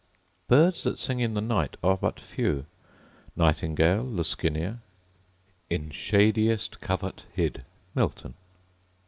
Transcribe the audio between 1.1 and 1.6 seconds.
in the